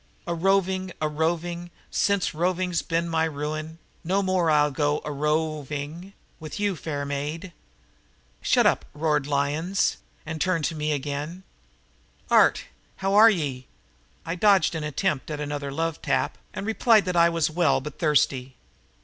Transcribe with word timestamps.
"A 0.25 0.33
roving, 0.33 0.91
a 0.99 1.07
roving 1.07 1.69
Since 1.91 2.33
roving's 2.33 2.81
been 2.81 3.07
my 3.07 3.25
ru 3.25 3.51
i 3.53 3.59
in, 3.59 3.77
No 4.03 4.23
more 4.23 4.49
I'll 4.49 4.71
go 4.71 4.99
a 5.05 5.11
ro 5.11 5.57
o 5.59 5.61
ving 5.61 6.13
with 6.39 6.59
you, 6.59 6.75
fair 6.75 7.05
maid." 7.05 7.53
"Shut 8.41 8.65
up!" 8.65 8.83
roared 8.95 9.27
Lyons 9.27 9.97
and 10.25 10.41
turned 10.41 10.65
again 10.71 11.29
to 11.29 11.33
me. 11.35 11.43
"Art, 12.35 12.63
how 12.95 13.13
are 13.13 13.29
ye?" 13.29 13.67
I 14.25 14.33
dodged 14.33 14.73
an 14.73 14.83
attempt 14.83 15.29
at 15.29 15.39
another 15.39 15.71
love 15.71 16.01
tap 16.01 16.39
and 16.51 16.65
replied 16.65 17.05
that 17.05 17.15
I 17.15 17.29
was 17.29 17.51
well 17.51 17.79
but 17.79 17.99
thirsty. 17.99 18.55